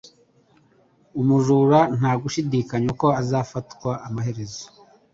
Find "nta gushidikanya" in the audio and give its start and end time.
1.97-2.89